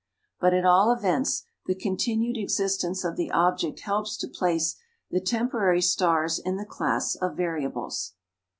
[0.39, 4.75] But at all events, the continued existence of the object helps to place
[5.11, 8.13] the temporary stars in the class of variables.